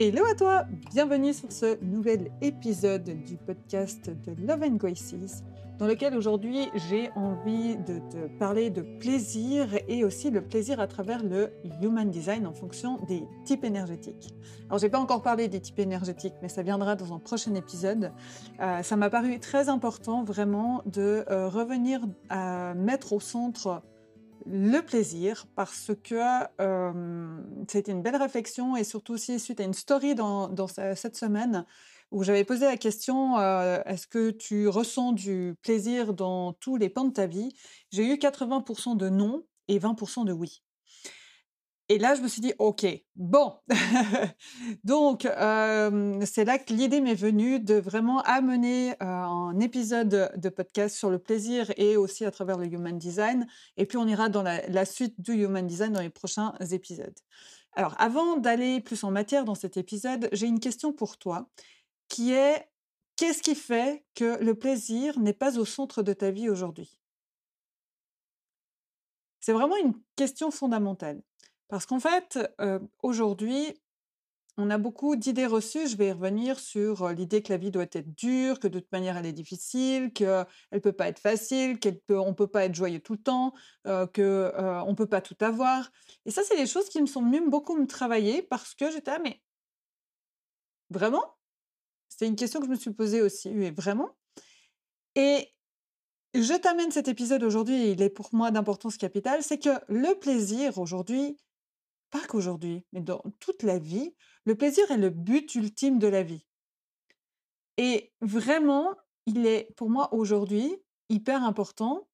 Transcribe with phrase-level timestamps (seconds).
[0.00, 5.42] Hello à toi, bienvenue sur ce nouvel épisode du podcast de Love and Graces,
[5.80, 10.86] dans lequel aujourd'hui j'ai envie de te parler de plaisir et aussi le plaisir à
[10.86, 11.50] travers le
[11.82, 14.36] human design en fonction des types énergétiques.
[14.68, 18.12] Alors j'ai pas encore parlé des types énergétiques, mais ça viendra dans un prochain épisode.
[18.60, 23.82] Euh, ça m'a paru très important vraiment de euh, revenir à mettre au centre
[24.50, 26.16] le plaisir parce que
[26.60, 31.66] euh, c'était une belle réflexion et surtout aussi suite à une story dans, cette semaine
[32.10, 37.04] où j'avais posé la question est-ce que tu ressens du plaisir dans tous les pans
[37.04, 37.54] de ta vie?
[37.90, 40.62] J'ai eu 80% de non et 20% de oui.
[41.90, 43.54] Et là, je me suis dit, OK, bon.
[44.84, 51.08] Donc, c'est là que l'idée m'est venue de vraiment amener un épisode de podcast sur
[51.08, 53.46] le plaisir et aussi à travers le Human Design.
[53.78, 57.16] Et puis, on ira dans la, suite du Human Design dans les prochains épisodes.
[57.72, 61.48] Alors, avant d'aller plus en matière dans cet épisode, j'ai une question pour toi
[62.08, 62.68] qui est,
[63.16, 67.00] qu'est-ce qui fait que le plaisir n'est pas au centre de ta vie aujourd'hui?
[69.40, 71.22] C'est vraiment une question fondamentale.
[71.68, 72.38] Parce qu'en fait,
[73.02, 73.74] aujourd'hui,
[74.60, 75.86] on a beaucoup d'idées reçues.
[75.86, 78.90] Je vais y revenir sur l'idée que la vie doit être dure, que de toute
[78.90, 82.74] manière elle est difficile, qu'elle ne peut pas être facile, qu'on ne peut pas être
[82.74, 83.52] joyeux tout le temps,
[83.84, 85.90] qu'on ne peut pas tout avoir.
[86.26, 89.12] Et ça, c'est des choses qui me sont venues beaucoup me travailler parce que j'étais
[89.12, 89.40] ah mais
[90.90, 91.36] vraiment?
[92.08, 93.50] C'est une question que je me suis posée aussi.
[93.50, 94.16] Mais vraiment?
[95.14, 95.54] Et
[96.34, 100.78] je t'amène cet épisode aujourd'hui, il est pour moi d'importance capitale, c'est que le plaisir
[100.78, 101.36] aujourd'hui,
[102.10, 104.14] pas qu'aujourd'hui, mais dans toute la vie,
[104.44, 106.46] le plaisir est le but ultime de la vie.
[107.76, 110.76] Et vraiment, il est pour moi aujourd'hui
[111.08, 112.08] hyper important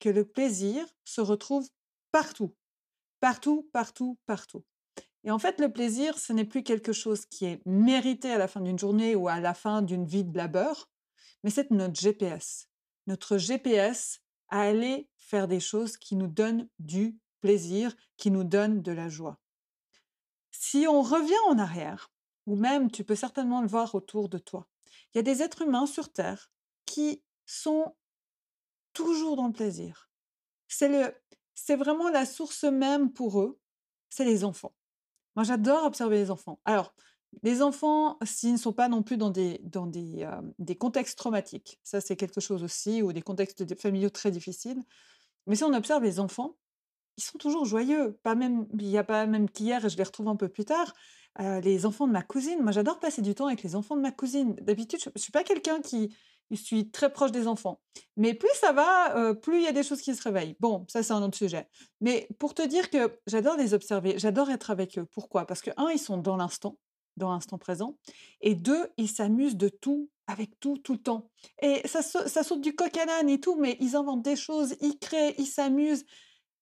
[0.00, 1.68] que le plaisir se retrouve
[2.10, 2.54] partout.
[3.20, 4.64] Partout, partout, partout.
[5.24, 8.48] Et en fait, le plaisir, ce n'est plus quelque chose qui est mérité à la
[8.48, 10.90] fin d'une journée ou à la fin d'une vie de labeur,
[11.44, 12.68] mais c'est notre GPS.
[13.06, 18.82] Notre GPS à aller faire des choses qui nous donnent du plaisir qui nous donne
[18.82, 19.41] de la joie.
[20.64, 22.12] Si on revient en arrière,
[22.46, 24.68] ou même tu peux certainement le voir autour de toi,
[25.12, 26.52] il y a des êtres humains sur Terre
[26.86, 27.96] qui sont
[28.92, 30.08] toujours dans le plaisir.
[30.68, 31.16] C'est le,
[31.56, 33.58] c'est vraiment la source même pour eux,
[34.08, 34.72] c'est les enfants.
[35.34, 36.60] Moi, j'adore observer les enfants.
[36.64, 36.94] Alors,
[37.42, 41.18] les enfants, s'ils ne sont pas non plus dans des, dans des, euh, des contextes
[41.18, 44.80] traumatiques, ça c'est quelque chose aussi, ou des contextes familiaux très difficiles,
[45.48, 46.56] mais si on observe les enfants,
[47.16, 48.18] ils sont toujours joyeux.
[48.22, 50.64] Pas même, il n'y a pas même qu'hier, et je les retrouve un peu plus
[50.64, 50.92] tard,
[51.38, 52.62] les enfants de ma cousine.
[52.62, 54.54] Moi, j'adore passer du temps avec les enfants de ma cousine.
[54.62, 56.14] D'habitude, je ne suis pas quelqu'un qui
[56.50, 57.80] je suis très proche des enfants.
[58.18, 60.56] Mais plus ça va, plus il y a des choses qui se réveillent.
[60.60, 61.66] Bon, ça, c'est un autre sujet.
[62.02, 65.06] Mais pour te dire que j'adore les observer, j'adore être avec eux.
[65.06, 65.46] Pourquoi?
[65.46, 66.76] Parce que, un, ils sont dans l'instant,
[67.16, 67.96] dans l'instant présent.
[68.42, 71.30] Et deux, ils s'amusent de tout, avec tout, tout le temps.
[71.62, 74.76] Et ça, ça saute du coq à l'âne et tout, mais ils inventent des choses,
[74.82, 76.04] ils créent, ils s'amusent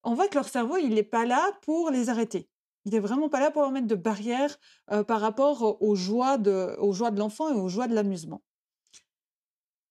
[0.02, 2.48] on voit que leur cerveau, il n'est pas là pour les arrêter.
[2.84, 4.58] Il n'est vraiment pas là pour leur mettre de barrières
[5.06, 8.42] par rapport aux joies de, aux joies de l'enfant et aux joies de l'amusement.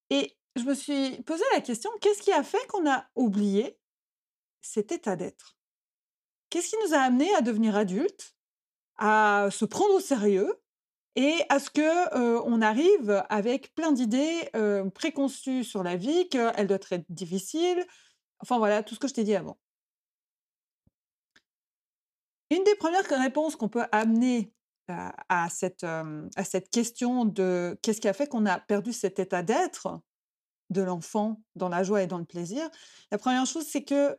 [0.10, 3.78] Et je me suis posé la question, qu'est-ce qui a fait qu'on a oublié
[4.62, 5.56] cet état d'être?
[6.50, 8.36] Qu'est-ce qui nous a amené à devenir adultes,
[8.98, 10.60] à se prendre au sérieux
[11.16, 14.50] et à ce que on arrive avec plein d'idées
[14.96, 17.86] préconçues sur la vie, qu'elle doit être difficile,
[18.40, 19.60] enfin voilà, tout ce que je t'ai dit avant.
[22.52, 24.54] Une des premières réponses qu'on peut amener
[24.88, 29.44] à, cette, à cette question de qu'est-ce qui a fait qu'on a perdu cet état
[29.44, 30.02] d'être
[30.70, 32.70] de l'enfant dans la joie et dans le plaisir,
[33.12, 34.18] la première chose, c'est que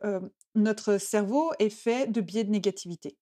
[0.55, 3.17] notre cerveau est fait de biais de négativité.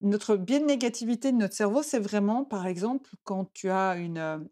[0.00, 4.48] Notre biais de négativité de notre cerveau, c'est vraiment, par exemple, quand tu as une,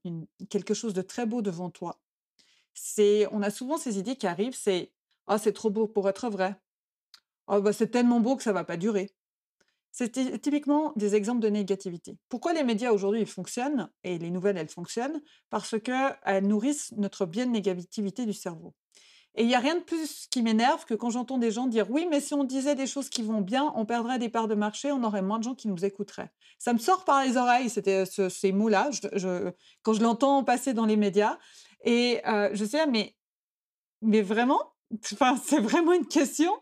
[0.51, 2.01] quelque chose de très beau devant toi.
[2.75, 4.93] C'est, on a souvent ces idées qui arrivent, c'est
[5.27, 6.57] ah c'est trop beau pour être vrai.
[7.49, 9.15] Oh, bah, c'est tellement beau que ça va pas durer.
[9.99, 12.19] C'est typiquement des exemples de négativité.
[12.29, 15.21] Pourquoi les médias aujourd'hui fonctionnent et les nouvelles elles fonctionnent?
[15.51, 18.77] Parce qu'elles nourrissent notre bien de négativité du cerveau.
[19.35, 21.91] Et il n'y a rien de plus qui m'énerve que quand j'entends des gens dire
[21.91, 24.55] oui, mais si on disait des choses qui vont bien, on perdrait des parts de
[24.55, 26.31] marché, on aurait moins de gens qui nous écouteraient.
[26.61, 28.91] Ça me sort par les oreilles, c'était ces mots-là,
[29.83, 31.41] quand je l'entends passer dans les médias.
[31.85, 33.17] Et je sais, mais,
[34.01, 34.61] mais vraiment,
[35.43, 36.53] c'est vraiment une question.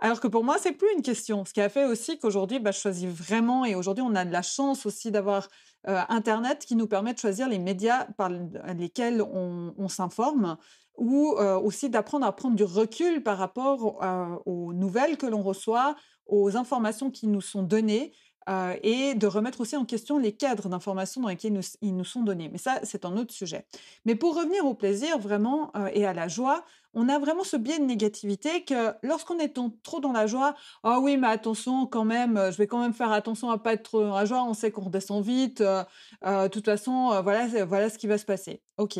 [0.00, 1.44] Alors que pour moi, c'est plus une question.
[1.44, 4.32] Ce qui a fait aussi qu'aujourd'hui, bah, je choisis vraiment, et aujourd'hui, on a de
[4.32, 5.48] la chance aussi d'avoir
[5.84, 10.56] Internet qui nous permet de choisir les médias par lesquels on, s'informe,
[10.96, 13.98] ou aussi d'apprendre à prendre du recul par rapport
[14.44, 15.96] aux nouvelles que l'on reçoit,
[16.26, 18.12] aux informations qui nous sont données,
[18.48, 22.22] euh, et de remettre aussi en question les cadres d'information dans lesquels ils nous sont
[22.22, 22.48] donnés.
[22.48, 23.66] Mais ça, c'est un autre sujet.
[24.06, 26.64] Mais pour revenir au plaisir vraiment euh, et à la joie,
[26.94, 30.98] on a vraiment ce biais de négativité que lorsqu'on est trop dans la joie, ah
[31.00, 34.02] oui, mais attention quand même, je vais quand même faire attention à pas être trop
[34.02, 38.06] dans la joie, on sait qu'on redescend vite, de toute façon, voilà, voilà ce qui
[38.06, 38.62] va se passer.
[38.78, 38.98] Ok,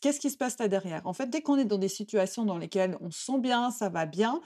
[0.00, 1.06] qu'est-ce qui se passe là derrière?
[1.06, 3.88] En fait, dès qu'on est dans des situations dans lesquelles on se sent bien, ça
[3.88, 4.40] va bien,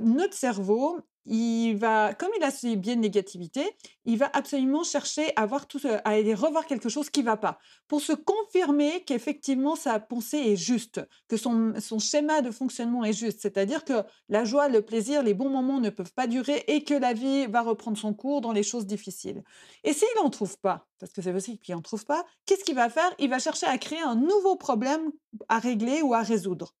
[0.00, 5.32] notre cerveau, il va, comme il a ce biais de négativité, il va absolument chercher
[5.36, 7.58] à, voir tout, à aller revoir quelque chose qui ne va pas,
[7.88, 13.12] pour se confirmer qu'effectivement sa pensée est juste, que son, son schéma de fonctionnement est
[13.12, 16.84] juste, c'est-à-dire que la joie, le plaisir, les bons moments ne peuvent pas durer et
[16.84, 19.42] que la vie va reprendre son cours dans les choses difficiles.
[19.84, 22.74] Et s'il n'en trouve pas, parce que c'est possible qu'il n'en trouve pas, qu'est-ce qu'il
[22.74, 23.12] va faire?
[23.18, 25.10] Il va chercher à créer un nouveau problème
[25.48, 26.74] à régler ou à résoudre.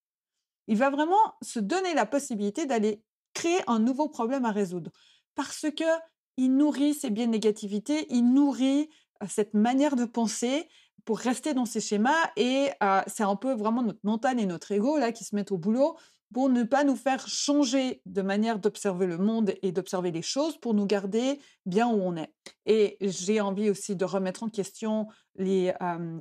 [0.66, 3.02] Il va vraiment se donner la possibilité d'aller
[3.34, 4.90] créer un nouveau problème à résoudre
[5.34, 5.84] parce que
[6.36, 8.88] il nourrit ces biais de négativité, il nourrit
[9.28, 10.68] cette manière de penser
[11.04, 12.70] pour rester dans ces schémas et
[13.06, 15.96] c'est un peu vraiment notre mental et notre ego là qui se mettent au boulot
[16.32, 20.58] pour ne pas nous faire changer de manière d'observer le monde et d'observer les choses
[20.58, 22.32] pour nous garder bien où on est.
[22.66, 25.72] Et j'ai envie aussi de remettre en question les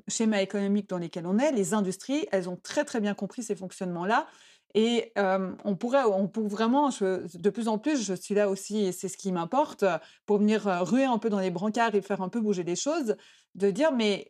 [0.07, 1.51] schémas économiques dans lesquels on est.
[1.51, 4.27] Les industries, elles ont très très bien compris ces fonctionnements-là.
[4.75, 8.92] Et on pourrait, on peut vraiment, de plus en plus, je suis là aussi, et
[8.92, 9.83] c'est ce qui m'importe,
[10.25, 13.16] pour venir ruer un peu dans les brancards et faire un peu bouger les choses,
[13.56, 14.30] de dire mais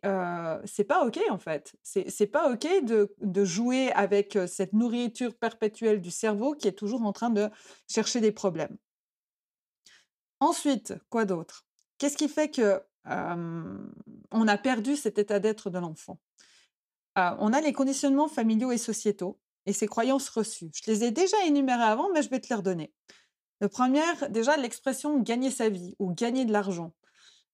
[0.63, 5.99] c'est pas ok en fait, c'est pas ok de, de, jouer avec cette nourriture perpétuelle
[5.99, 7.49] du cerveau qui est toujours en train de
[7.89, 8.77] chercher des problèmes.
[10.39, 11.65] Ensuite, quoi d'autre?
[11.97, 16.17] Qu'est-ce qui fait que on a perdu cet état d'être de l'enfant?
[17.17, 19.37] On a les conditionnements familiaux et sociétaux
[19.69, 20.71] et ces croyances reçues.
[20.73, 22.91] Je les ai déjà énumérées avant, mais je vais te les redonner.
[23.61, 26.93] Le premier, déjà, l'expression gagner sa vie ou gagner de l'argent.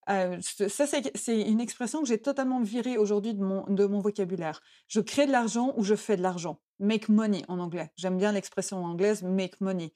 [0.10, 4.62] Euh, ça, c'est une expression que j'ai totalement virée aujourd'hui de mon, de mon vocabulaire.
[4.88, 6.60] Je crée de l'argent ou je fais de l'argent.
[6.80, 7.92] Make money en anglais.
[7.98, 9.94] J'aime bien l'expression anglaise make money.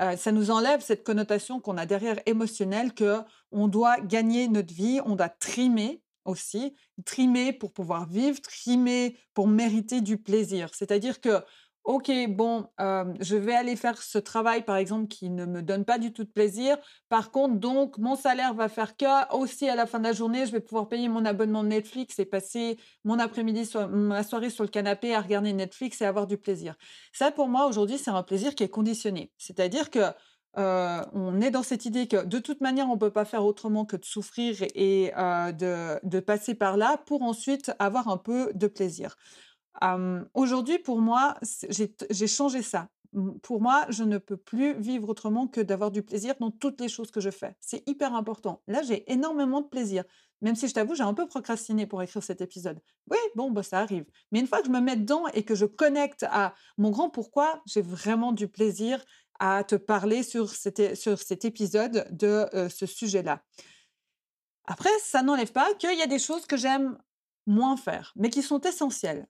[0.00, 3.18] Euh, ça nous enlève cette connotation qu'on a derrière émotionnelle que
[3.52, 6.74] on doit gagner notre vie, on doit trimer aussi,
[7.04, 10.70] trimer pour pouvoir vivre, trimer pour mériter du plaisir.
[10.74, 11.42] C'est-à-dire que
[11.84, 15.98] OK, bon, je vais aller faire ce travail, par exemple, qui ne me donne pas
[15.98, 16.76] du tout de plaisir.
[17.08, 20.44] Par contre, donc, mon salaire va faire que, aussi, à la fin de la journée,
[20.46, 24.68] je vais pouvoir payer mon abonnement Netflix et passer mon après-midi, ma soirée sur le
[24.68, 26.76] canapé à regarder Netflix et avoir du plaisir.
[27.12, 29.32] Ça, pour moi, aujourd'hui, c'est un plaisir qui est conditionné.
[29.38, 30.00] C'est-à-dire que
[30.56, 33.84] on est dans cette idée que de toute manière, on ne peut pas faire autrement
[33.84, 39.16] que de souffrir et de, passer par là pour ensuite avoir un peu de plaisir.
[40.34, 41.36] Aujourd'hui, pour moi,
[42.10, 42.88] j'ai changé ça.
[43.42, 46.88] Pour moi, je ne peux plus vivre autrement que d'avoir du plaisir dans toutes les
[46.88, 47.56] choses que je fais.
[47.60, 48.62] C'est hyper important.
[48.68, 50.04] Là, j'ai énormément de plaisir.
[50.42, 52.80] Même si je t'avoue, j'ai un peu procrastiné pour écrire cet épisode.
[53.10, 54.06] Oui, bon, bah, ça arrive.
[54.30, 57.10] Mais une fois que je me mets dedans et que je connecte à mon grand
[57.10, 59.04] pourquoi, j'ai vraiment du plaisir
[59.40, 63.42] à te parler sur cet épisode de ce sujet-là.
[64.66, 66.96] Après, ça n'enlève pas qu'il y a des choses que j'aime
[67.46, 69.26] moins faire, mais qui sont essentielles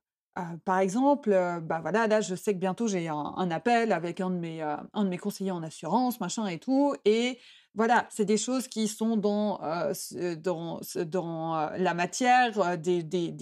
[0.65, 1.31] par exemple,
[1.63, 5.05] bah voilà, là, je sais que bientôt j'ai un, appel avec un de, mes, un
[5.05, 6.95] de mes conseillers en assurance, machin et tout.
[7.05, 7.39] Et
[7.75, 9.61] voilà, c'est des choses qui sont dans,
[10.39, 13.33] dans, dans la matière, des, des,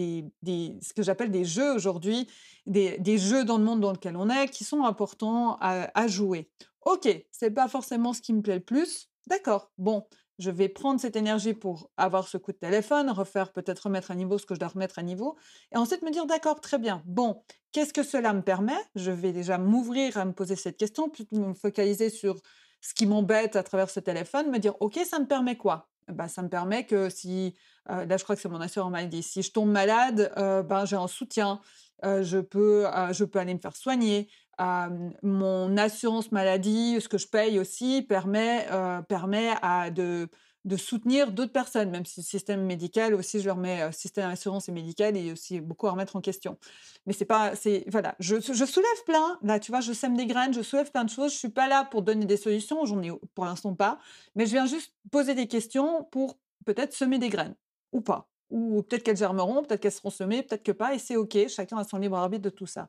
[0.43, 2.29] des, ce que j'appelle des jeux aujourd'hui,
[2.67, 6.51] des, jeux dans le monde dans lequel on est, qui sont importants à, à jouer.
[6.85, 9.09] Ok, c'est pas forcément ce qui me plaît le plus.
[9.27, 10.07] D'accord, bon,
[10.39, 14.15] je vais prendre cette énergie pour avoir ce coup de téléphone, refaire peut-être remettre à
[14.15, 15.37] niveau ce que je dois remettre à niveau,
[15.73, 17.43] et ensuite me dire d'accord, très bien, bon,
[17.73, 18.79] qu'est-ce que cela me permet?
[18.95, 22.37] Je vais déjà m'ouvrir à me poser cette question, plutôt me focaliser sur
[22.81, 25.89] ce qui m'embête à travers ce téléphone, me dire ok, ça me permet quoi?
[26.09, 27.55] Bah, ça me permet que si,
[27.91, 30.63] euh, là je crois que c'est mon assureur m'a dit, si je tombe malade, euh,
[30.63, 31.61] ben, j'ai un soutien,
[32.05, 37.27] euh, je, peux, je peux aller me faire soigner, mon assurance maladie, ce que je
[37.27, 38.67] paye aussi, permet,
[39.09, 39.55] permet
[39.91, 40.29] de,
[40.77, 44.73] soutenir d'autres personnes, même si le système médical aussi, je leur mets système d'assurance et
[44.73, 46.59] médical et aussi beaucoup à remettre en question.
[47.07, 49.39] Mais c'est pas, c'est voilà, je, je, soulève plein.
[49.43, 51.33] Là, tu vois, je sème des graines, je soulève plein de choses.
[51.33, 53.99] Je suis pas là pour donner des solutions, j'en ai pour l'instant pas,
[54.35, 56.37] mais je viens juste poser des questions pour
[56.67, 57.55] peut-être semer des graines
[57.93, 61.17] ou pas, ou peut-être qu'elles germeront, peut-être qu'elles seront semées, peut-être que pas, et c'est
[61.17, 61.49] ok.
[61.49, 62.89] Chacun a son libre arbitre de tout ça.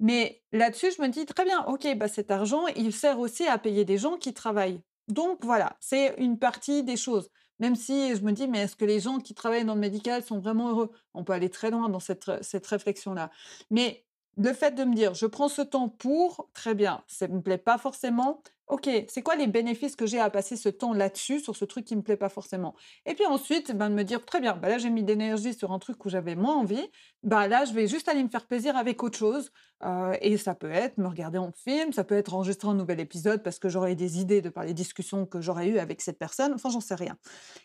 [0.00, 3.58] Mais là-dessus, je me dis très bien, ok, bah cet argent, il sert aussi à
[3.58, 4.82] payer des gens qui travaillent.
[5.08, 7.30] Donc voilà, c'est une partie des choses.
[7.58, 10.24] Même si je me dis, mais est-ce que les gens qui travaillent dans le médical
[10.24, 10.90] sont vraiment heureux?
[11.14, 13.30] On peut aller très loin dans cette, cette réflexion-là.
[13.70, 17.34] Mais le fait de me dire, je prends ce temps pour, très bien, ça ne
[17.36, 18.42] me plaît pas forcément.
[18.68, 21.84] Ok, c'est quoi les bénéfices que j'ai à passer ce temps là-dessus, sur ce truc
[21.84, 22.76] qui me plaît pas forcément?
[23.04, 25.72] Et puis ensuite, ben, de me dire, très bien, ben là j'ai mis d'énergie sur
[25.72, 26.88] un truc où j'avais moins envie,
[27.24, 29.50] ben là je vais juste aller me faire plaisir avec autre chose.
[29.82, 33.00] Euh, et ça peut être me regarder en film, ça peut être enregistrer un nouvel
[33.00, 36.18] épisode parce que j'aurais des idées de par les discussions que j'aurais eues avec cette
[36.18, 37.16] personne, enfin j'en sais rien.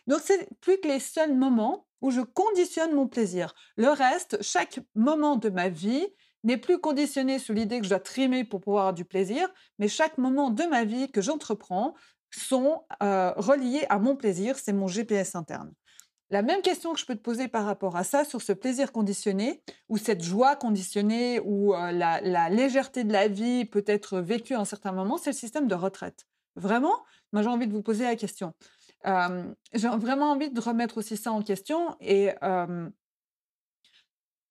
[0.08, 3.54] Donc c'est plus que les seuls moments où je conditionne mon plaisir.
[3.76, 6.06] Le reste, chaque moment de ma vie,
[6.46, 9.48] n'est plus conditionné sur l'idée que je dois trimer pour pouvoir avoir du plaisir,
[9.78, 11.94] mais chaque moment de ma vie que j'entreprends
[12.30, 15.72] sont euh, reliés à mon plaisir, c'est mon GPS interne.
[16.30, 18.92] La même question que je peux te poser par rapport à ça, sur ce plaisir
[18.92, 24.54] conditionné, ou cette joie conditionnée, ou euh, la, légèreté de la vie peut être vécue
[24.54, 26.26] à un certain moment, c'est le système de retraite.
[26.54, 26.94] Vraiment,
[27.32, 28.54] moi j'ai envie de vous poser la question.
[29.06, 32.30] Euh, j'ai vraiment envie de remettre aussi ça en question et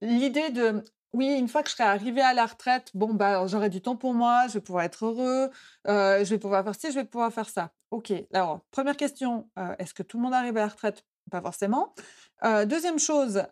[0.01, 0.83] l'idée de
[1.15, 3.95] oui, une fois que je serai arrivée à la retraite, bon, bah, j'aurai du temps
[3.95, 5.50] pour moi, je vais pouvoir être heureux,
[5.88, 7.72] euh, je vais pouvoir faire ci, je vais pouvoir faire ça.
[7.91, 8.13] OK.
[8.34, 11.05] Alors, première question, euh, est-ce que tout le monde arrive à la retraite?
[11.31, 11.95] Pas forcément.
[12.43, 13.43] Euh, deuxième chose,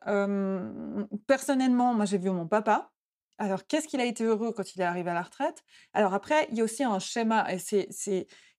[1.25, 2.92] personnellement, moi, j'ai vu mon papa.
[3.39, 5.63] Alors, qu'est-ce qu'il a été heureux quand il est arrivé à la retraite?
[5.93, 7.87] Alors après, il y a aussi un schéma, et c'est,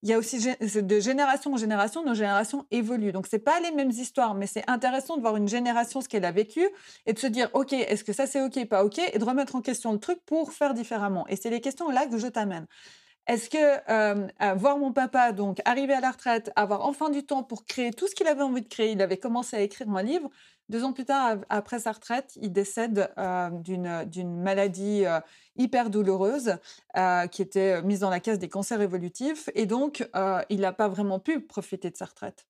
[0.02, 3.12] il y a aussi de génération en génération, nos générations évoluent.
[3.12, 6.24] Donc, c'est pas les mêmes histoires, mais c'est intéressant de voir une génération ce qu'elle
[6.24, 6.68] a vécu
[7.06, 9.54] et de se dire, OK, est-ce que ça c'est OK, pas OK, et de remettre
[9.56, 11.26] en question le truc pour faire différemment.
[11.28, 12.66] Et c'est les questions là que je t'amène.
[13.26, 17.42] Est-ce que euh, voir mon papa donc arriver à la retraite, avoir enfin du temps
[17.42, 20.02] pour créer tout ce qu'il avait envie de créer, il avait commencé à écrire un
[20.02, 20.30] livre,
[20.70, 25.20] deux ans plus tard, après sa retraite, il décède euh, d'une maladie euh,
[25.56, 26.56] hyper douloureuse
[26.96, 29.50] euh, qui était mise dans la case des cancers évolutifs.
[29.54, 30.08] Et donc,
[30.48, 32.46] il n'a pas vraiment pu profiter de sa retraite.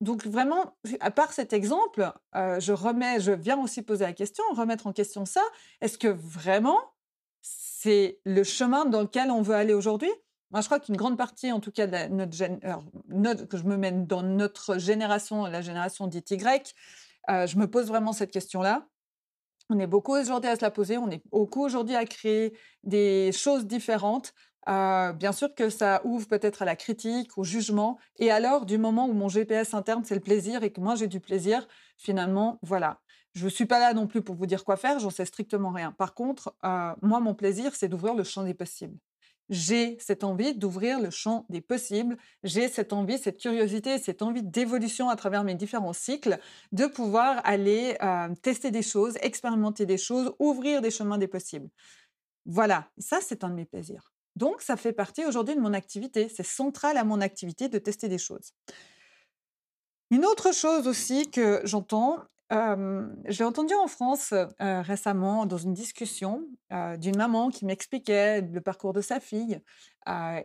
[0.00, 4.86] Donc vraiment, à part cet exemple, je remets, je viens aussi poser la question, remettre
[4.86, 5.42] en question ça.
[5.82, 6.78] Est-ce que vraiment
[7.82, 10.10] c'est le chemin dans lequel on veut aller aujourd'hui
[10.50, 14.06] Moi, je crois qu'une grande partie, en tout cas, de notre, que je me mène
[14.06, 16.74] dans notre génération, la génération dite Y,
[17.30, 18.86] euh, je me pose vraiment cette question-là.
[19.70, 23.30] On est beaucoup aujourd'hui à se la poser, on est beaucoup aujourd'hui à créer des
[23.32, 24.34] choses différentes.
[24.68, 27.98] Euh, bien sûr que ça ouvre peut-être à la critique, au jugement.
[28.18, 31.08] Et alors, du moment où mon GPS interne, c'est le plaisir et que moi j'ai
[31.08, 33.00] du plaisir, finalement, voilà.
[33.34, 35.70] Je ne suis pas là non plus pour vous dire quoi faire, j'en sais strictement
[35.70, 35.92] rien.
[35.92, 38.98] Par contre, euh, moi, mon plaisir, c'est d'ouvrir le champ des possibles
[39.50, 44.44] j'ai cette envie d'ouvrir le champ des possibles, j'ai cette envie, cette curiosité, cette envie
[44.44, 46.38] d'évolution à travers mes différents cycles,
[46.70, 51.68] de pouvoir aller euh, tester des choses, expérimenter des choses, ouvrir des chemins des possibles.
[52.46, 54.12] Voilà, ça c'est un de mes plaisirs.
[54.36, 58.08] Donc ça fait partie aujourd'hui de mon activité, c'est central à mon activité de tester
[58.08, 58.52] des choses.
[60.12, 62.18] Une autre chose aussi que j'entends,
[62.50, 66.44] j'ai entendu en France récemment dans une discussion
[66.98, 69.60] d'une maman qui m'expliquait le parcours de sa fille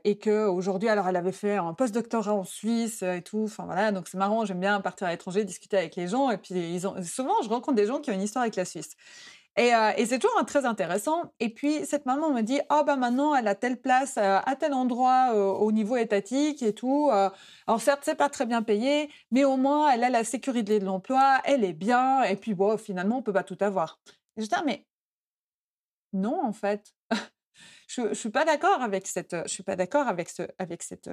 [0.04, 3.46] et que aujourd'hui, alors elle avait fait un post-doctorat en Suisse et tout.
[3.46, 4.46] Enfin voilà, donc c'est marrant.
[4.46, 7.50] J'aime bien partir à l'étranger, discuter avec les gens et puis ils ont souvent je
[7.50, 8.96] rencontre des gens qui ont une histoire avec la Suisse.
[9.58, 11.34] Euh, et, c'est toujours très intéressant.
[11.40, 14.56] Et puis, cette maman me dit, oh, ben maintenant, elle a telle place euh, à
[14.56, 17.10] tel endroit euh, au niveau étatique et tout.
[17.12, 20.86] alors, certes, c'est pas très bien payé, mais au moins, elle a la sécurité de
[20.86, 22.24] l'emploi, elle est bien.
[22.24, 24.00] Et puis, bon, finalement, on peut pas tout avoir.
[24.38, 24.86] Je dis, ah, mais
[26.14, 26.94] non, en fait.
[27.88, 31.10] je, je suis pas d'accord avec cette, je suis pas d'accord avec ce, avec cette,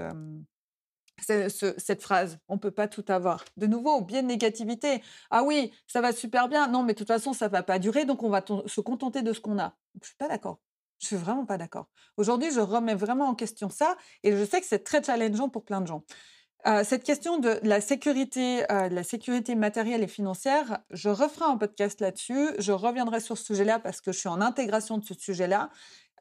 [1.18, 2.38] cette phrase.
[2.48, 3.44] On peut pas tout avoir.
[3.56, 5.02] De nouveau, bien de négativité.
[5.30, 6.68] Ah oui, ça va super bien.
[6.68, 9.32] Non, mais de toute façon, ça va pas durer, donc on va se contenter de
[9.32, 9.76] ce qu'on a.
[10.00, 10.58] Je suis pas d'accord.
[10.98, 11.88] Je suis vraiment pas d'accord.
[12.16, 15.64] Aujourd'hui, je remets vraiment en question ça, et je sais que c'est très challengeant pour
[15.64, 16.04] plein de gens.
[16.64, 21.56] Euh, cette question de la sécurité, euh, la sécurité matérielle et financière, je referai un
[21.56, 22.50] podcast là-dessus.
[22.58, 25.70] Je reviendrai sur ce sujet-là parce que je suis en intégration de ce sujet-là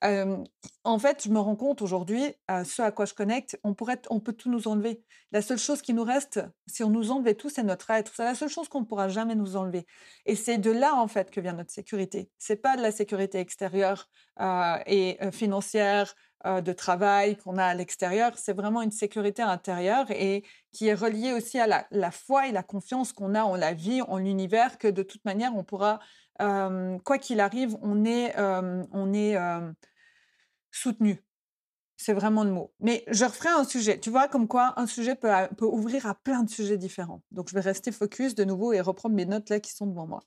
[0.03, 4.19] en fait, je me rends compte aujourd'hui, ce à quoi je connecte, on, pourrait, on
[4.19, 5.03] peut tout nous enlever.
[5.31, 8.11] La seule chose qui nous reste, si on nous enlevait tout, c'est notre être.
[8.15, 9.85] C'est la seule chose qu'on ne pourra jamais nous enlever.
[10.25, 12.29] Et c'est de là, en fait, que vient notre sécurité.
[12.37, 14.09] C'est pas de la sécurité extérieure
[14.87, 18.31] et financière, de travail qu'on a à l'extérieur.
[18.35, 22.51] C'est vraiment une sécurité intérieure et qui est reliée aussi à la, la foi et
[22.51, 25.99] la confiance qu'on a en la vie, en l'univers, que de toute manière, on pourra,
[26.39, 29.37] quoi qu'il arrive, on est, on est
[30.71, 31.23] soutenu.
[31.97, 32.73] C'est vraiment le mot.
[32.79, 33.99] Mais je referai un sujet.
[33.99, 37.21] Tu vois, comme quoi un sujet peut, peut, ouvrir à plein de sujets différents.
[37.29, 40.07] Donc, je vais rester focus de nouveau et reprendre mes notes là qui sont devant
[40.07, 40.23] moi.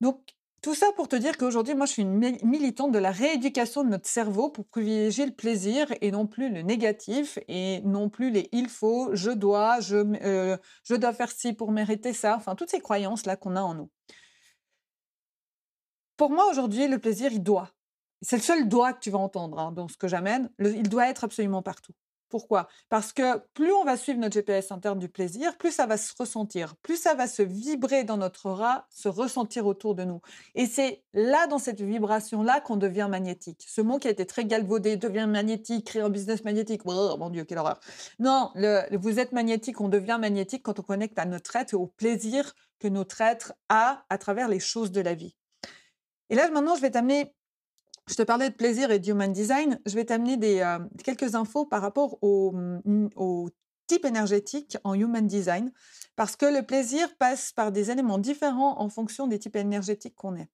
[0.00, 3.82] Donc, tout ça pour te dire qu'aujourd'hui, moi, je suis une militante de la rééducation
[3.82, 8.30] de notre cerveau pour privilégier le plaisir et non plus le négatif et non plus
[8.30, 12.36] les il faut, je dois, je, euh, je dois faire ci pour mériter ça.
[12.36, 13.90] Enfin, toutes ces croyances là qu'on a en nous.
[16.16, 17.72] pour moi, aujourd'hui, le plaisir, il doit.
[18.22, 20.48] C'est le seul doigt que tu vas entendre hein, dans ce que j'amène.
[20.58, 21.92] Il doit être absolument partout.
[22.28, 22.66] Pourquoi?
[22.88, 26.14] Parce que plus on va suivre notre GPS interne du plaisir, plus ça va se
[26.18, 30.22] ressentir, plus ça va se vibrer dans notre aura, se ressentir autour de nous.
[30.54, 33.66] Et c'est là, dans cette vibration-là, qu'on devient magnétique.
[33.68, 36.80] Ce mot qui a été très galvaudé, devient magnétique, créer un business magnétique.
[36.86, 37.80] Oh mon Dieu, quelle horreur.
[38.18, 38.50] Non,
[38.92, 42.54] vous êtes magnétique, on devient magnétique quand on connecte à notre être et au plaisir
[42.78, 45.36] que notre être a à travers les choses de la vie.
[46.30, 47.34] Et là, maintenant, je vais t'amener
[48.08, 49.78] je te parlais de plaisir et d'human design.
[49.86, 53.48] Je vais t'amener euh, quelques infos par rapport mm, au,
[53.88, 55.72] type énergétique en human design,
[56.16, 60.36] parce que le plaisir passe par des éléments différents en fonction des types énergétiques qu'on
[60.36, 60.48] est.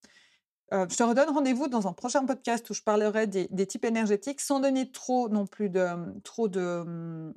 [0.72, 4.40] Euh, je te redonne rendez-vous dans un prochain podcast où je parlerai des, types énergétiques
[4.40, 5.86] sans donner trop non plus de
[6.24, 7.34] trop de mm,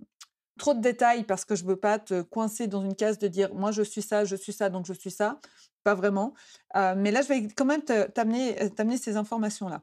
[0.57, 3.53] trop de détails parce que je veux pas te coincer dans une case de dire
[3.53, 5.39] moi je suis ça, je suis ça, donc je suis ça.
[5.83, 6.33] Pas vraiment.
[6.75, 9.81] Euh, mais là, je vais quand même t'amener ces informations-là.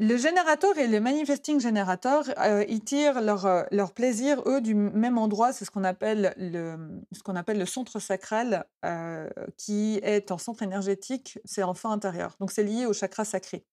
[0.00, 4.72] Le générateur et le manifesting générateur, euh, ils tirent leur, euh, leur, plaisir, eux, du
[4.72, 5.52] même endroit.
[5.52, 11.74] C'est ce qu'on appelle le, centre sacral, euh, qui est en centre énergétique, c'est en
[11.74, 12.36] feu intérieur.
[12.38, 13.64] Donc, c'est lié au chakra sacré.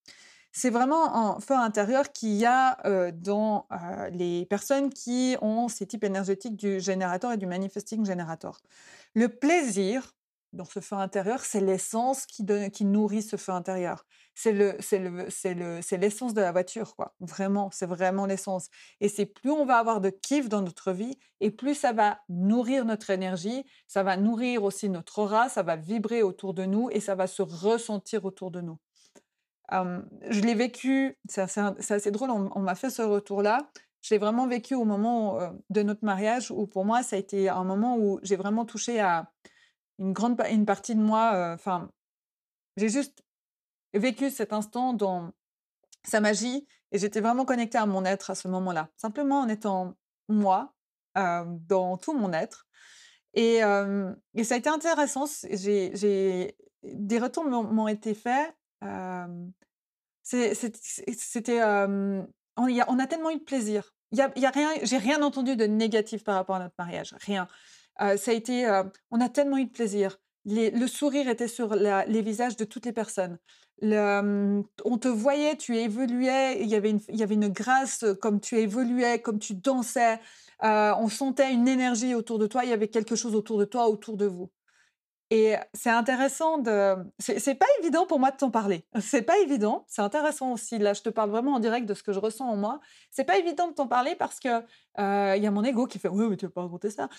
[0.51, 2.77] C'est vraiment en feu intérieur qu'il y a
[3.11, 3.67] dans
[4.11, 8.61] les personnes qui ont ces types énergétiques du générateur et du manifesting générateur.
[9.15, 10.13] Le plaisir,
[10.53, 14.05] dans ce feu intérieur, c'est l'essence qui nourrit ce feu intérieur.
[14.37, 17.15] C'est le, c'est le, le, l'essence de la voiture, quoi.
[17.21, 18.67] Vraiment, c'est vraiment l'essence.
[18.99, 22.19] Et c'est plus on va avoir de kiff dans notre vie, et plus ça va
[22.27, 26.89] nourrir notre énergie, ça va nourrir aussi notre aura, ça va vibrer autour de nous
[26.91, 28.77] et ça va se ressentir autour de nous.
[29.71, 33.69] je l'ai vécu, c'est assez, drôle, on, m'a fait ce retour-là.
[34.01, 35.39] Je l'ai vraiment vécu au moment
[35.69, 38.99] de notre mariage, où pour moi, ça a été un moment où j'ai vraiment touché
[38.99, 39.31] à,
[39.99, 41.89] une grande une partie de moi, enfin,
[42.77, 43.23] j'ai juste
[43.99, 45.31] vécu cet instant dans
[46.03, 48.89] sa magie et j'étais vraiment connectée à mon être à ce moment-là.
[48.97, 49.95] Simplement en étant
[50.27, 50.73] moi,
[51.15, 52.67] dans tout mon être.
[53.33, 53.57] Et,
[54.33, 55.25] et, ça a été intéressant.
[55.51, 58.55] J'ai, des retours m'ont été faits.
[60.23, 63.93] c'était, on, a tellement eu de plaisir.
[64.11, 67.47] Il y a rien, j'ai rien entendu de négatif par rapport à notre mariage, rien
[67.97, 68.67] ça a été,
[69.11, 70.17] on a tellement eu de plaisir.
[70.45, 73.37] le sourire était sur les visages de toutes les personnes.
[73.81, 78.39] On te voyait, tu évoluais, il y avait une, il y avait une grâce comme
[78.39, 80.19] tu évoluais, comme tu dansais.
[80.61, 83.87] on sentait une énergie autour de toi, il y avait quelque chose autour de toi,
[83.89, 84.49] autour de vous.
[85.31, 86.95] Et c'est intéressant de.
[87.17, 88.85] C'est pas évident pour moi de t'en parler.
[88.99, 89.83] C'est pas évident.
[89.87, 90.77] C'est intéressant aussi.
[90.77, 92.79] Là, je te parle vraiment en direct de ce que je ressens en moi.
[93.09, 94.61] C'est pas évident de t'en parler parce que
[94.97, 97.09] il y a mon ego qui fait oui, mais tu vas pas raconter ça?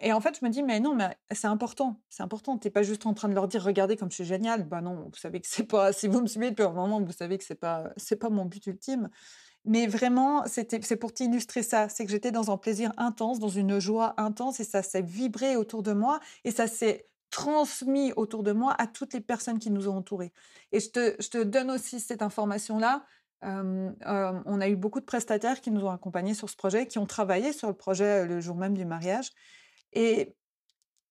[0.00, 2.00] et en fait, je me dis mais non, mais c'est important.
[2.08, 2.56] C'est important.
[2.56, 4.64] T'es pas juste en train de leur dire regardez comme je suis génial.
[4.64, 5.92] Bah non, vous savez que c'est pas.
[5.98, 8.46] Si vous me suivez depuis un moment, vous savez que c'est pas c'est pas mon
[8.46, 9.10] but ultime.
[9.64, 11.88] Mais vraiment, c'est pour t'illustrer ça.
[11.90, 15.56] C'est que j'étais dans un plaisir intense, dans une joie intense, et ça s'est vibré
[15.56, 19.70] autour de moi, et ça s'est transmis autour de moi à toutes les personnes qui
[19.70, 20.32] nous ont entourés.
[20.72, 23.04] Et je te, je te donne aussi cette information-là.
[23.42, 27.06] on a eu beaucoup de prestataires qui nous ont accompagnés sur ce projet, qui ont
[27.06, 29.30] travaillé sur le projet le jour même du mariage.
[29.92, 30.34] Et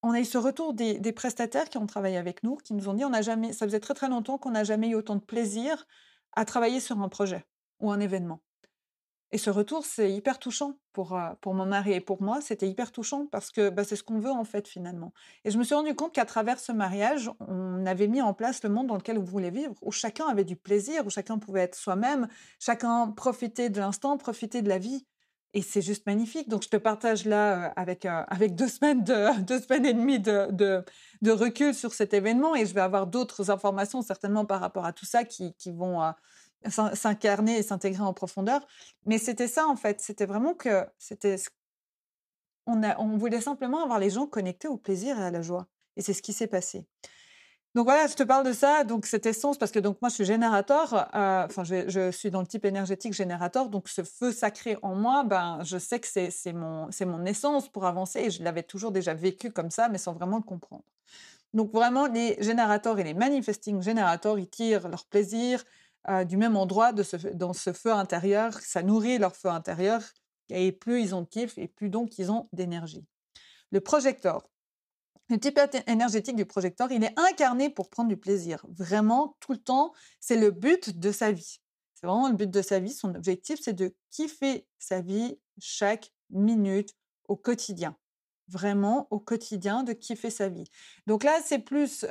[0.04, 2.88] on a eu ce retour des, des prestataires qui ont travaillé avec nous, qui nous
[2.90, 5.22] ont dit on jamais, ça faisait très très longtemps qu'on n'a jamais eu autant de
[5.22, 5.86] plaisir
[6.34, 7.46] à travailler sur un projet
[7.80, 8.42] ou un événement.
[9.34, 12.40] Et ce retour, c'est hyper touchant pour, pour mon mari et pour moi.
[12.40, 15.12] C'était hyper touchant parce que bah, c'est ce qu'on veut en fait finalement.
[15.44, 18.64] Et je me suis rendu compte qu'à travers ce mariage, on avait mis en place
[18.64, 21.62] le monde dans lequel on voulait vivre, où chacun avait du plaisir, où chacun pouvait
[21.62, 25.06] être soi-même, chacun profitait de l'instant, profitait de la vie.
[25.54, 26.48] Et c'est juste magnifique.
[26.48, 30.52] Donc je te partage là avec, avec deux, semaines de, deux semaines et demie de,
[30.52, 34.94] de, recul sur cet événement et je vais avoir d'autres informations certainement par rapport à
[34.94, 36.02] tout ça qui, qui vont
[36.66, 38.66] s'incarner et s'intégrer en profondeur.
[39.06, 40.02] Mais c'était ça, en fait.
[40.02, 41.36] C'était vraiment que c'était.
[42.66, 45.68] On, a, on voulait simplement avoir les gens connectés au plaisir et à la joie.
[45.96, 46.86] Et c'est ce qui s'est passé.
[47.76, 50.16] Donc voilà, je te parle de ça, donc cette essence, parce que donc moi je
[50.16, 54.80] suis générateur, euh, enfin je, suis dans le type énergétique générateur, donc ce feu sacré
[54.82, 58.64] en moi, ben je sais que c'est mon, mon essence pour avancer et je l'avais
[58.64, 60.86] toujours déjà vécu comme ça, mais sans vraiment le comprendre.
[61.54, 65.64] Donc vraiment, les générateurs et les manifesting générateurs, ils tirent leur plaisir,
[66.28, 70.02] du même endroit dans ce feu intérieur, ça nourrit leur feu intérieur,
[70.50, 73.06] et plus ils ont de kiff, et plus donc ils ont d'énergie.
[73.72, 74.48] Le projecteur.
[75.30, 78.66] Le type énergétique du projecteur, il est incarné pour prendre du plaisir.
[78.70, 79.92] Vraiment, tout le temps,
[80.22, 81.60] c'est le but de sa vie.
[81.96, 82.94] C'est vraiment le but de sa vie.
[82.94, 86.96] Son objectif, c'est de kiffer sa vie chaque minute
[87.28, 87.98] au quotidien.
[88.48, 90.66] Vraiment au quotidien de kiffer sa vie.
[91.06, 92.06] Donc là, c'est plus,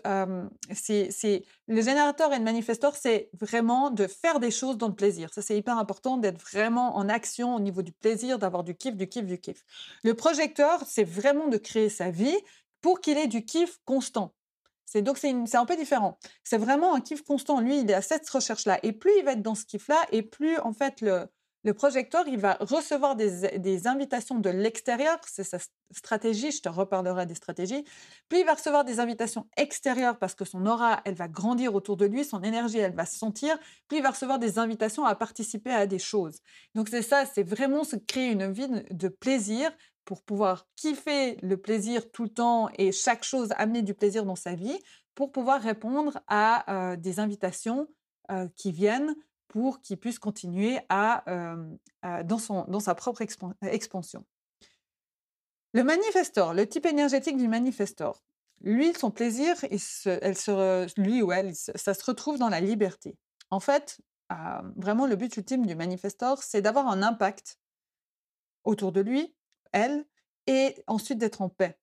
[0.73, 5.33] c'est le générateur et le manifesteur, c'est vraiment de faire des choses dans le plaisir.
[5.33, 8.97] Ça, c'est hyper important d'être vraiment en action au niveau du plaisir, d'avoir du kiff,
[8.97, 9.65] du kiff, du kiff.
[10.03, 12.37] Le projecteur, c'est vraiment de créer sa vie
[12.81, 14.35] pour qu'il ait du kiff constant.
[14.85, 16.17] C'est donc c'est un peu différent.
[16.45, 17.61] C'est vraiment un kiff constant.
[17.61, 18.79] Lui, il est à cette recherche-là.
[18.85, 21.27] Et plus il va être dans ce kiff-là, et plus en fait le,
[21.67, 25.59] le projecteur, il va recevoir des, invitations de l'extérieur, c'est sa
[25.91, 27.85] stratégie, je te reparlerai des stratégies.
[28.29, 31.97] Puis il va recevoir des invitations extérieures parce que son aura, elle va grandir autour
[31.97, 33.59] de lui, son énergie, elle va se sentir.
[33.89, 36.39] Puis il va recevoir des invitations à participer à des choses.
[36.77, 39.69] Donc c'est ça, c'est vraiment se créer une vie de plaisir
[40.05, 44.37] pour pouvoir kiffer le plaisir tout le temps et chaque chose amener du plaisir dans
[44.37, 44.79] sa vie
[45.17, 47.89] pour pouvoir répondre à euh, des invitations
[48.31, 49.17] euh, qui viennent
[49.49, 51.25] pour qu'il puisse continuer à,
[52.25, 53.23] dans, son, dans sa propre
[53.63, 54.25] expansion.
[55.73, 58.23] Le manifestor, le type énergétique du manifestor,
[58.63, 59.55] lui, son plaisir,
[60.97, 63.17] lui ou elle, ça se retrouve dans la liberté.
[63.51, 64.01] En fait,
[64.77, 67.59] vraiment, le but ultime du manifestor, c'est d'avoir un impact
[68.65, 69.37] autour de lui,
[69.73, 70.05] elle,
[70.47, 71.79] et ensuite d'être en paix.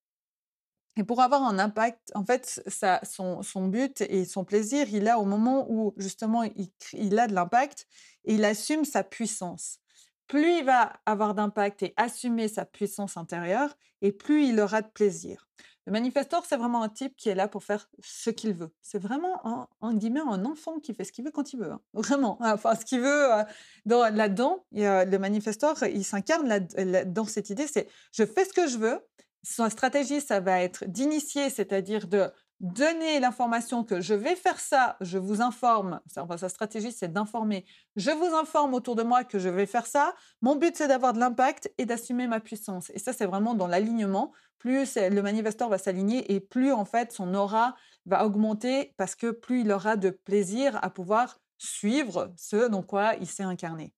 [0.96, 2.62] Et pour avoir un impact, en fait,
[3.04, 7.88] son, but et son plaisir, il a au moment où justement il, a de l'impact
[8.26, 9.80] et il assume sa puissance.
[10.28, 14.88] Plus il va avoir d'impact et assumer sa puissance intérieure, et plus il aura de
[14.88, 15.48] plaisir.
[15.86, 18.72] Le manifestor, c'est vraiment un type qui est là pour faire ce qu'il veut.
[18.82, 21.72] C'est vraiment un, en guillemets, un enfant qui fait ce qu'il veut quand il veut.
[21.72, 21.82] Hein.
[21.94, 22.38] Vraiment.
[22.40, 23.44] Enfin, ce qu'il veut euh,
[23.86, 26.68] là-dedans, le manifestor, il s'incarne
[27.08, 29.02] dans cette idée, c'est je fais ce que je veux,
[29.44, 34.96] sa stratégie, ça va être d'initier, c'est-à-dire de donner l'information que je vais faire ça,
[35.02, 36.00] je vous informe.
[36.16, 37.66] Enfin, sa stratégie, c'est d'informer.
[37.98, 40.16] Je vous informe autour de moi que je vais faire ça.
[40.42, 42.90] Mon but, c'est d'avoir de l'impact et d'assumer ma puissance.
[42.92, 44.32] Et ça, c'est vraiment dans l'alignement.
[44.60, 47.76] Plus le manifesteur va s'aligner et plus, en fait, son aura
[48.06, 53.16] va augmenter parce que plus il aura de plaisir à pouvoir suivre ce dans quoi
[53.16, 53.94] il s'est incarné.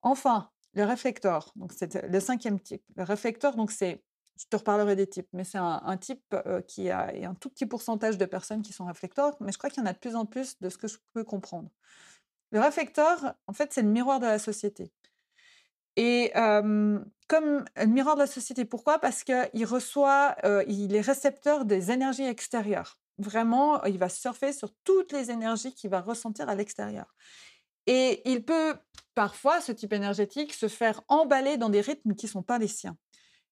[0.00, 2.82] Enfin, le réflecteur, donc c'est le cinquième type.
[2.96, 4.02] Le réflecteur, donc c'est,
[4.38, 6.34] je te reparlerai des types, mais c'est un, type
[6.66, 9.82] qui a un tout petit pourcentage de personnes qui sont réflecteurs, mais je crois qu'il
[9.82, 11.70] y en a de plus en plus de ce que je peux comprendre.
[12.52, 14.92] Le réflecteur, en fait, c'est le miroir de la société.
[15.96, 18.98] Et comme le miroir de la société, pourquoi?
[18.98, 22.98] Parce qu'il reçoit, il est récepteur des énergies extérieures.
[23.18, 27.14] Vraiment, il va surfer sur toutes les énergies qu'il va ressentir à l'extérieur.
[27.86, 28.74] Et il peut
[29.14, 32.68] parfois, ce type énergétique, se faire emballer dans des rythmes qui ne sont pas les
[32.68, 32.96] siens.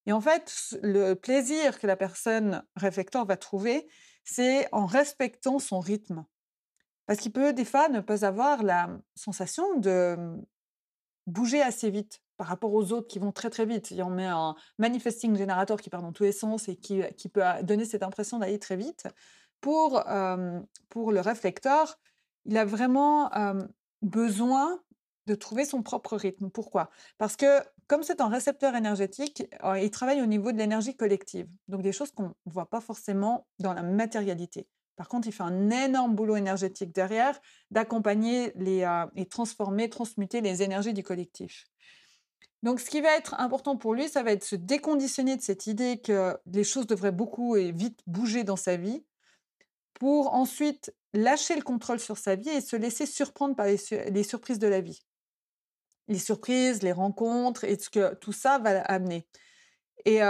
[0.07, 3.87] Et en fait, le plaisir que la personne réflecteur va trouver,
[4.25, 6.25] c'est en respectant son rythme.
[7.07, 10.17] Parce qu'il peut des fois ne pas avoir la sensation de
[11.27, 13.91] bouger assez vite par rapport aux autres qui vont très très vite.
[13.91, 17.03] Il y en met un manifesting générateur qui part dans tous les sens et qui,
[17.33, 19.07] peut donner cette impression d'aller très vite.
[19.61, 20.03] Pour,
[20.89, 21.99] pour le réflecteur,
[22.47, 23.31] il a vraiment
[24.01, 24.81] besoin
[25.31, 26.51] de trouver son propre rythme.
[26.51, 26.91] Pourquoi?
[27.17, 31.47] Parce que comme c'est un récepteur énergétique, euh, il travaille au niveau de l'énergie collective.
[31.69, 34.67] Donc des choses qu'on ne voit pas forcément dans la matérialité.
[34.97, 37.41] Par contre, il fait un énorme boulot énergétique derrière
[37.71, 41.65] d'accompagner les, euh, et transformer, transmuter les énergies du collectif.
[42.63, 45.67] Donc, ce qui va être important pour lui, ça va être se déconditionner de cette
[45.67, 49.03] idée que les choses devraient beaucoup et vite bouger dans sa vie
[49.95, 54.59] pour ensuite lâcher le contrôle sur sa vie et se laisser surprendre par les, surprises
[54.59, 55.03] de la vie.
[56.11, 59.27] Les surprises, les rencontres et ce que tout ça va amener.
[60.05, 60.21] Et,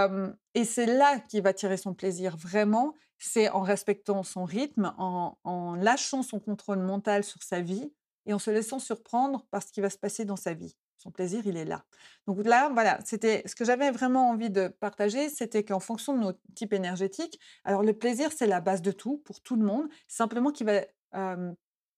[0.63, 6.23] c'est là qu'il va tirer son plaisir vraiment, c'est en respectant son rythme, en lâchant
[6.23, 7.91] son contrôle mental sur sa vie
[8.25, 10.75] et en se laissant surprendre par ce qui va se passer dans sa vie.
[10.97, 11.83] Son plaisir, il est là.
[12.27, 16.19] Donc là, voilà, c'était ce que j'avais vraiment envie de partager, c'était qu'en fonction de
[16.19, 19.87] nos types énergétiques, alors le plaisir, c'est la base de tout pour tout le monde,
[20.07, 20.81] simplement qu'il va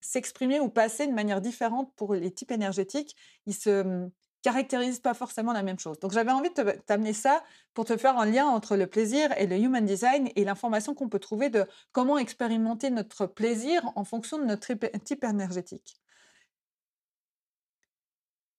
[0.04, 3.16] s'exprimer ou passer de manière différente pour les types énergétiques.
[3.46, 4.12] Ils se mmh,
[4.44, 6.00] caractérisent pas forcément la même chose.
[6.00, 9.48] Donc j'avais envie de t'amener ça pour te faire un lien entre le plaisir et
[9.48, 14.38] le human design et l'information qu'on peut trouver de comment expérimenter notre plaisir en fonction
[14.38, 16.00] de notre type énergétique.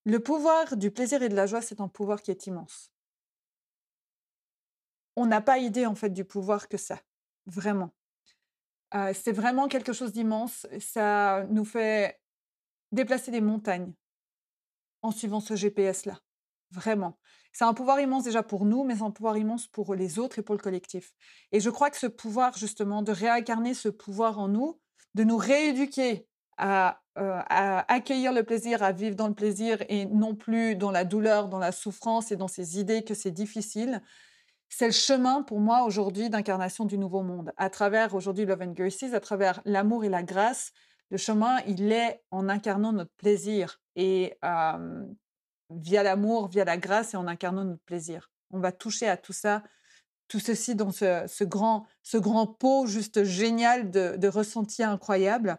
[0.07, 2.91] Le pouvoir du plaisir et de la joie, c'est un pouvoir qui est immense.
[5.17, 6.99] On n'a pas idée en fait du pouvoir que ça,
[7.47, 7.93] vraiment.
[8.92, 10.66] C'est vraiment quelque chose d'immense.
[10.79, 12.20] Ça nous fait
[12.92, 13.92] déplacer des montagnes
[15.03, 16.18] en suivant ce GPS-là.
[16.70, 17.18] Vraiment.
[17.53, 20.40] C'est un pouvoir immense déjà pour nous, mais c'est un pouvoir immense pour les autres
[20.40, 21.12] et pour le collectif.
[21.53, 24.81] Et je crois que ce pouvoir, justement, de réincarner ce pouvoir en nous,
[25.14, 30.75] de nous rééduquer à, accueillir le plaisir, à vivre dans le plaisir et non plus
[30.75, 34.03] dans la douleur, dans la souffrance et dans ces idées que c'est difficile.
[34.77, 37.53] C'est le chemin pour moi aujourd'hui d'incarnation du nouveau monde.
[37.57, 40.73] À travers aujourd'hui Love and Graces, à travers l'amour et la grâce,
[41.11, 44.37] le chemin, il est en incarnant notre plaisir et
[45.71, 48.33] via l'amour, via la grâce et en incarnant notre plaisir.
[48.51, 49.63] On va toucher à tout ça,
[50.27, 55.57] tout ceci dans ce, grand, ce grand pot juste génial de, de ressenti incroyable.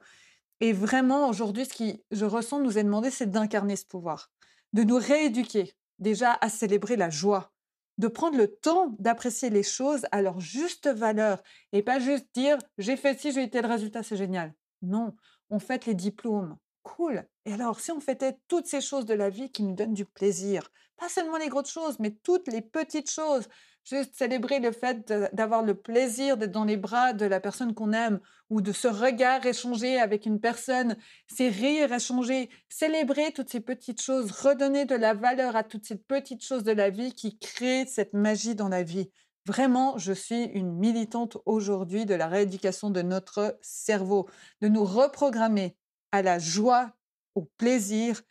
[0.59, 4.29] Et vraiment, aujourd'hui, ce que je ressens nous est demandé, c'est d'incarner ce pouvoir,
[4.73, 7.54] de nous rééduquer déjà à célébrer la joie,
[7.97, 12.57] de prendre le temps d'apprécier les choses à leur juste valeur et pas juste dire
[12.77, 14.53] j'ai fait ci, j'ai eu tel résultat, c'est génial.
[14.81, 15.15] Non,
[15.49, 16.57] on fête les diplômes.
[16.83, 17.25] Cool.
[17.45, 20.05] Et alors, si on fêtait toutes ces choses de la vie qui nous donnent du
[20.05, 23.47] plaisir, pas seulement les grosses choses, mais toutes les petites choses,
[23.85, 27.93] juste célébrer le fait d'avoir le plaisir d'être dans les bras de la personne qu'on
[27.93, 28.19] aime
[28.49, 34.01] ou de ce regard échanger avec une personne, ces rires échangés, célébrer toutes ces petites
[34.01, 37.85] choses, redonner de la valeur à toutes ces petites choses de la vie qui créent
[37.85, 39.11] cette magie dans la vie.
[39.45, 44.27] Vraiment, je suis une militante aujourd'hui de la rééducation de notre cerveau,
[44.61, 45.77] de nous reprogrammer
[46.11, 46.93] à la joie,
[47.35, 48.23] au plaisir,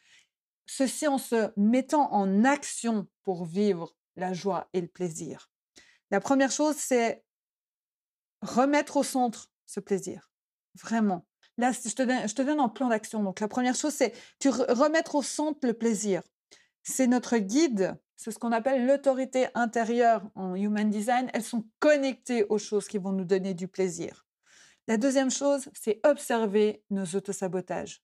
[0.67, 5.51] ceci en se mettant en action pour vivre la joie et le plaisir.
[6.11, 7.25] La première chose, c'est
[8.43, 10.31] remettre au centre ce plaisir.
[10.81, 11.27] Vraiment.
[11.57, 13.23] Là, je te donne, je te donne un plan d'action.
[13.23, 16.23] Donc, la première chose, c'est tu remettre au centre le plaisir.
[16.83, 21.31] C'est notre guide, c'est ce qu'on appelle l'autorité intérieure en Human Design.
[21.33, 24.27] Elles sont connectées aux choses qui vont nous donner du plaisir.
[24.87, 28.04] La deuxième chose, c'est observer nos autosabotages.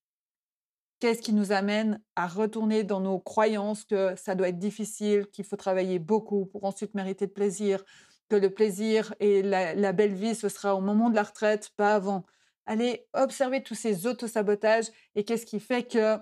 [1.01, 5.43] Qu'est-ce qui nous amène à retourner dans nos croyances que ça doit être difficile, qu'il
[5.43, 7.83] faut travailler beaucoup pour ensuite mériter de plaisir,
[8.29, 11.95] que le plaisir et la, belle vie, ce sera au moment de la retraite, pas
[11.95, 12.27] avant.
[12.67, 16.19] Allez observer tous ces autosabotages et qu'est-ce qui fait que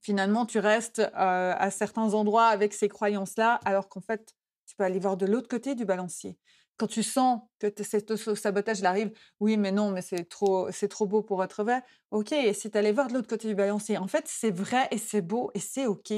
[0.00, 1.10] finalement tu restes euh,
[1.54, 5.48] à certains endroits avec ces croyances-là, alors qu'en fait, tu peux aller voir de l'autre
[5.48, 6.38] côté du balancier
[6.82, 11.06] quand tu sens que cet sabotage arrive, oui, mais non, mais c'est trop, c'est trop
[11.06, 11.80] beau pour être vrai.
[12.10, 14.88] Ok, et si tu allais voir de l'autre côté du balancier, en fait, c'est vrai
[14.90, 16.12] et c'est beau et c'est ok.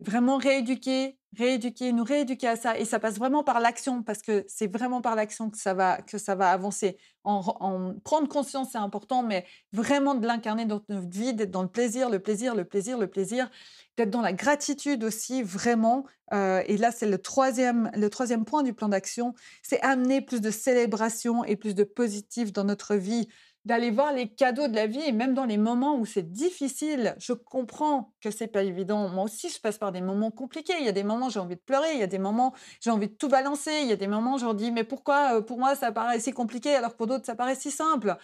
[0.00, 2.78] Vraiment rééduquer, rééduquer, nous rééduquer à ça.
[2.78, 6.00] Et ça passe vraiment par l'action, parce que c'est vraiment par l'action que ça va,
[6.02, 6.96] que ça va avancer.
[7.24, 11.68] En, prendre conscience, c'est important, mais vraiment de l'incarner dans notre vie, d'être dans le
[11.68, 13.50] plaisir, le plaisir, le plaisir, le plaisir,
[13.96, 16.06] d'être dans la gratitude aussi, vraiment.
[16.32, 20.40] Euh, et là, c'est le troisième, le troisième point du plan d'action, c'est amener plus
[20.40, 23.28] de célébration et plus de positif dans notre vie
[23.64, 27.14] d'aller voir les cadeaux de la vie et même dans les moments où c'est difficile,
[27.18, 29.08] je comprends que c'est pas évident.
[29.08, 30.74] Moi aussi, je passe par des moments compliqués.
[30.80, 32.90] Il y a des moments j'ai envie de pleurer, il y a des moments j'ai
[32.90, 35.58] envie de tout balancer, il y a des moments je dis mais pourquoi euh, pour
[35.58, 38.16] moi ça paraît si compliqué alors que pour d'autres ça paraît si simple?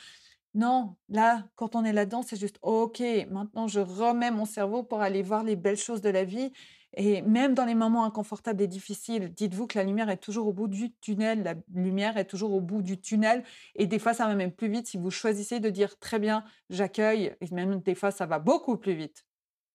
[0.54, 5.00] Non, là, quand on est là-dedans, c'est juste OK, maintenant je remets mon cerveau pour
[5.02, 6.52] aller voir les belles choses de la vie
[6.96, 10.52] et même dans les moments inconfortables et difficiles, dites-vous que la lumière est toujours au
[10.52, 13.42] bout du tunnel, la lumière est toujours au bout du tunnel.
[13.74, 16.44] Et des fois, ça va même plus vite si vous choisissez de dire très bien,
[16.70, 17.34] j'accueille.
[17.40, 19.26] Et même des fois, ça va beaucoup plus vite.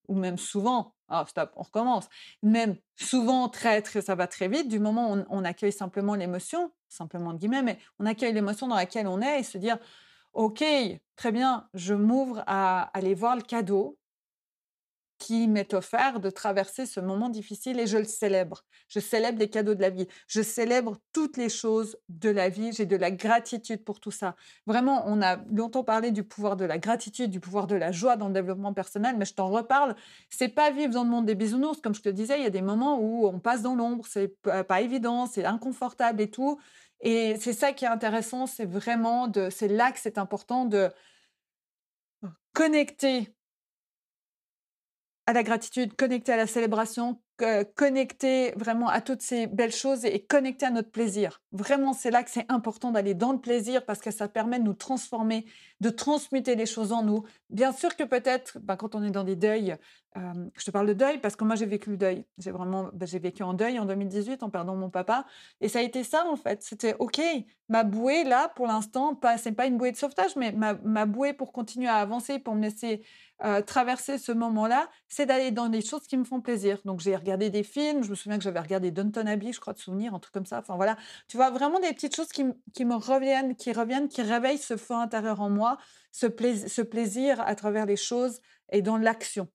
[0.08, 2.08] Ou même souvent, ah stop, on recommence.
[2.42, 6.72] Même souvent, très, très, ça va très vite du moment où on, accueille simplement l'émotion,
[6.88, 9.78] simplement de guillemets, mais on accueille l'émotion dans laquelle on est et se dire,
[10.34, 10.64] OK,
[11.16, 13.98] très bien, je m'ouvre à aller voir le cadeau,
[15.20, 18.64] qui m'est offert de traverser ce moment difficile et je le célèbre.
[18.88, 20.08] Je célèbre les cadeaux de la vie.
[20.28, 22.72] Je célèbre toutes les choses de la vie.
[22.72, 24.36] J'ai de la gratitude pour tout ça.
[24.66, 28.16] Vraiment, on a longtemps parlé du pouvoir de la gratitude, du pouvoir de la joie
[28.16, 29.96] dans le développement personnel, mais je t'en reparle.
[30.30, 31.82] C'est pas vivre dans le monde des bisounours.
[31.82, 34.36] Comme je te disais, il y a des moments où on passe dans l'ombre, c'est
[34.42, 36.60] pas évident, c'est inconfortable et tout.
[37.02, 40.90] Et c'est ça qui est intéressant, c'est vraiment de, c'est là que c'est important de
[42.54, 43.34] connecter
[45.30, 47.20] à la gratitude, connecter à la célébration,
[47.76, 51.42] connecter vraiment à toutes ces belles choses et connecter à notre plaisir.
[51.52, 54.64] Vraiment, c'est là que c'est important d'aller dans le plaisir parce que ça permet de
[54.64, 55.46] nous transformer,
[55.82, 57.24] de transmuter les choses en nous.
[57.52, 59.78] Bien sûr que peut-être, ben, quand on est dans des deuils,
[60.16, 62.26] je te parle de deuil parce que moi j'ai vécu le deuil.
[62.40, 65.26] J'ai vraiment, ben, j'ai vécu en deuil en 2018 en perdant mon papa
[65.62, 66.64] et ça a été ça en fait.
[66.64, 67.22] C'était ok,
[67.70, 71.06] ma bouée là pour l'instant, pas, c'est pas une bouée de sauvetage, mais ma, ma
[71.06, 73.04] bouée pour continuer à avancer, pour me laisser
[73.44, 76.80] euh, traverser ce moment-là, c'est d'aller dans des choses qui me font plaisir.
[76.84, 79.74] Donc j'ai regardé des films, je me souviens que j'avais regardé Downton Abbey, je crois
[79.74, 80.60] de souvenir, un truc comme ça.
[80.60, 80.98] Enfin voilà,
[81.28, 84.96] tu vois vraiment des petites choses qui, me reviennent, qui reviennent, qui réveillent ce feu
[84.96, 85.78] intérieur en moi,
[86.12, 86.28] ce,
[86.82, 89.48] plaisir à travers les choses et dans l'action.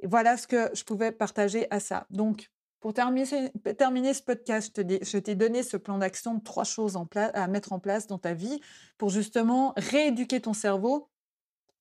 [0.00, 2.06] Et voilà ce que je pouvais partager à ça.
[2.10, 2.50] Donc
[2.80, 7.08] pour terminer, terminer ce podcast, je t'ai donné ce plan d'action de trois choses en
[7.14, 8.60] à mettre en place dans ta vie
[8.98, 11.08] pour justement rééduquer ton cerveau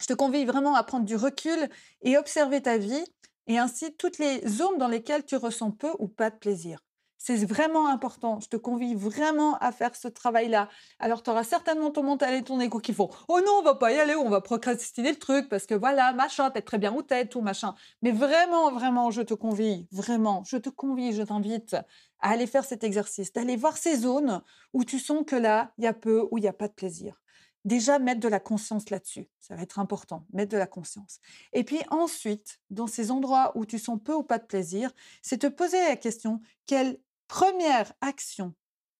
[0.02, 1.70] je te convie vraiment à prendre du recul
[2.02, 3.04] et observer ta vie
[3.48, 6.80] et ainsi toutes les zones dans lesquelles tu ressens peu ou pas de plaisir.
[7.22, 8.40] C'est vraiment important.
[8.40, 10.70] Je te convie vraiment à faire ce travail-là.
[11.00, 13.76] Alors, tu auras certainement ton mental et ton égo qui font Oh non, on va
[13.76, 16.94] pas y aller, on va procrastiner le truc parce que voilà, machin, t'es très bien
[16.94, 17.76] où t'es, tout machin.
[18.02, 21.74] Mais vraiment, vraiment, je te convie, vraiment, je te convie, je t'invite
[22.22, 25.84] à aller faire cet exercice, d'aller voir ces zones où tu sens que là, il
[25.84, 27.22] y a peu ou il n'y a pas de plaisir.
[27.70, 29.30] Déjà, mettre de la conscience là-dessus.
[29.40, 31.20] Ça va être important, mettre de la conscience.
[31.54, 35.38] Et puis ensuite, dans ces endroits où tu sens peu ou pas de plaisir, c'est
[35.38, 38.56] te poser la question, quelle première action,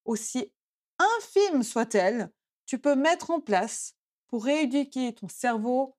[0.06, 0.54] aussi
[1.00, 2.32] infime soit-elle,
[2.68, 3.96] tu peux mettre en place
[4.28, 5.98] pour rééduquer ton cerveau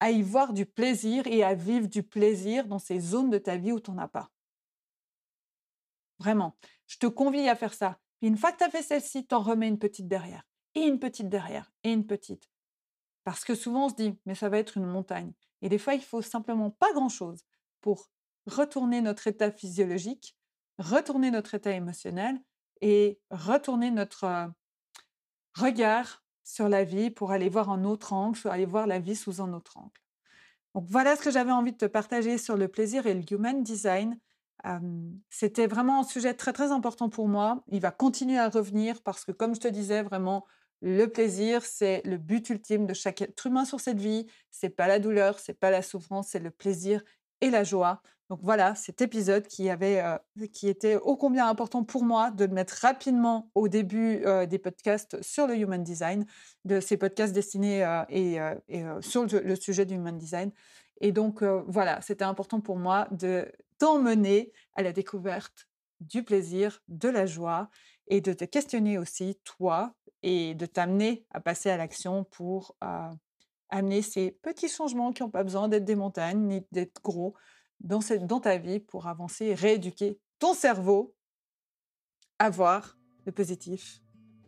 [0.00, 3.58] à y voir du plaisir et à vivre du plaisir dans ces zones de ta
[3.58, 4.30] vie où tu n'en as pas?
[6.18, 8.00] Vraiment, je te convie à faire ça.
[8.22, 11.00] Une fois que tu as fait celle-ci, tu en remets une petite derrière, et une
[11.00, 12.48] petite derrière, et une petite.
[13.24, 15.32] Parce que souvent on se dit, mais ça va être une montagne.
[15.62, 17.44] Et des fois, il faut simplement pas grand-chose
[17.80, 18.10] pour
[18.46, 20.36] retourner notre état physiologique,
[20.78, 22.38] retourner notre état émotionnel
[22.80, 24.46] et retourner notre euh,
[25.54, 29.16] regard sur la vie pour aller voir un autre angle, pour aller voir la vie
[29.16, 30.00] sous un autre angle.
[30.74, 33.62] Donc voilà ce que j'avais envie de te partager sur le plaisir et le human
[33.62, 34.18] design.
[35.30, 37.64] C'était vraiment un sujet très très important pour moi.
[37.68, 40.44] Il va continuer à revenir parce que comme je te disais, vraiment,
[40.82, 44.26] le plaisir, c'est le but ultime de chaque être humain sur cette vie.
[44.50, 47.02] C'est pas la douleur, c'est pas la souffrance, c'est le plaisir
[47.40, 48.02] et la joie.
[48.28, 50.18] Donc voilà, cet épisode qui avait, euh,
[50.52, 54.58] qui était ô combien important pour moi de le mettre rapidement au début euh, des
[54.58, 56.26] podcasts sur le human design,
[56.64, 58.38] de ces podcasts destinés euh, et,
[59.00, 60.50] sur le, sujet du human design.
[61.00, 65.68] Et donc voilà, c'était important pour moi de t'emmener à la découverte
[66.00, 67.70] du plaisir, de la joie
[68.08, 72.76] et de te questionner aussi toi et de t'amener à passer à l'action pour
[73.68, 77.34] amener ces petits changements qui n'ont pas besoin d'être des montagnes ni d'être gros
[77.80, 81.14] dans, dans ta vie pour avancer et rééduquer ton cerveau
[82.38, 84.00] à voir le positif,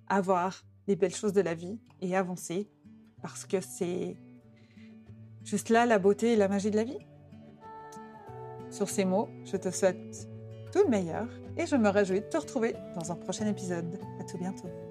[0.07, 2.71] à voir les belles choses de la vie et avancer
[3.23, 4.17] parce que c'est
[5.45, 6.99] juste là la beauté et la magie de la vie.
[8.71, 10.29] Sur ces mots, je te souhaite
[10.73, 13.99] tout le meilleur et je me réjouis de te retrouver dans un prochain épisode.
[14.21, 14.88] À tout bientôt.